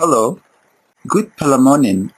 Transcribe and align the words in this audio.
Hello. 0.00 0.40
Good 1.06 1.32
morning. 1.58 2.12